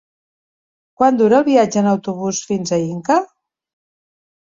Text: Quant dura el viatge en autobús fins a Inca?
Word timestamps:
Quant 1.01 1.19
dura 1.19 1.37
el 1.43 1.47
viatge 1.51 1.81
en 1.83 1.91
autobús 1.93 2.43
fins 2.51 2.75
a 2.75 2.83
Inca? 2.91 3.23